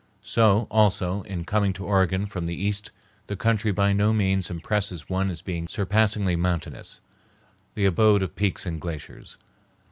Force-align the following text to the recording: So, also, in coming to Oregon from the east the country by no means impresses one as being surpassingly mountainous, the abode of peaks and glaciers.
So, 0.23 0.65
also, 0.71 1.21
in 1.21 1.45
coming 1.45 1.73
to 1.73 1.85
Oregon 1.85 2.25
from 2.25 2.47
the 2.47 2.55
east 2.55 2.89
the 3.27 3.35
country 3.35 3.71
by 3.71 3.93
no 3.93 4.13
means 4.13 4.49
impresses 4.49 5.07
one 5.07 5.29
as 5.29 5.43
being 5.43 5.67
surpassingly 5.67 6.35
mountainous, 6.35 7.01
the 7.75 7.85
abode 7.85 8.23
of 8.23 8.35
peaks 8.35 8.65
and 8.65 8.81
glaciers. 8.81 9.37